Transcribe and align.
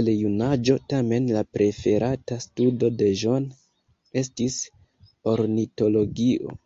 El 0.00 0.10
junaĝo 0.18 0.76
tamen 0.92 1.26
la 1.36 1.42
preferata 1.56 2.38
studo 2.46 2.92
de 3.02 3.10
John 3.24 3.50
estis 4.22 4.62
ornitologio. 5.34 6.56